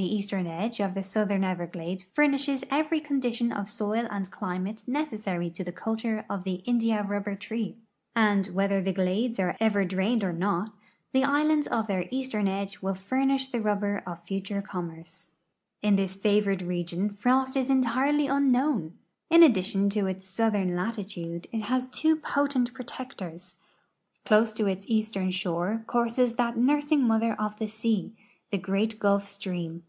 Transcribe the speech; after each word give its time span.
The 0.00 0.14
eastern 0.14 0.46
edge 0.46 0.78
of 0.78 0.94
the 0.94 1.02
southern 1.02 1.42
Everglade 1.42 2.04
furnishes 2.14 2.62
every 2.70 3.00
condition 3.00 3.50
of 3.50 3.68
soil 3.68 4.06
and 4.12 4.30
climate 4.30 4.84
neces.sary 4.86 5.50
to 5.50 5.64
the 5.64 5.72
culture 5.72 6.24
of 6.30 6.44
the 6.44 6.62
india 6.66 7.02
rubber 7.02 7.34
tree, 7.34 7.74
and, 8.14 8.46
whether 8.46 8.80
the 8.80 8.92
glades 8.92 9.40
are 9.40 9.56
ever 9.58 9.84
drained 9.84 10.22
or 10.22 10.32
not, 10.32 10.70
the 11.12 11.24
islands 11.24 11.66
of 11.66 11.88
their 11.88 12.04
eastern 12.12 12.46
edge 12.46 12.80
will 12.80 12.94
furnish 12.94 13.48
the 13.48 13.60
rubber 13.60 14.00
of 14.06 14.22
future 14.22 14.62
commerce. 14.62 15.32
In 15.82 15.96
this 15.96 16.14
favored 16.14 16.62
region 16.62 17.10
frost 17.10 17.56
is 17.56 17.68
entirely 17.68 18.28
unknown. 18.28 18.96
In 19.30 19.40
addi 19.40 19.64
tion 19.64 19.90
to 19.90 20.06
its 20.06 20.28
southern 20.28 20.76
latitude, 20.76 21.48
it 21.50 21.62
has 21.62 21.88
two 21.88 22.14
potent 22.14 22.72
protectors. 22.72 23.56
Close 24.24 24.52
to 24.52 24.66
its 24.66 24.86
eastern 24.88 25.32
shore 25.32 25.82
courses 25.88 26.36
that 26.36 26.56
nursing 26.56 27.02
mother 27.02 27.32
of 27.32 27.58
the 27.58 27.66
sea, 27.66 28.14
the 28.50 28.56
great 28.58 28.98
Gulf 28.98 29.28
stream. 29.28 29.82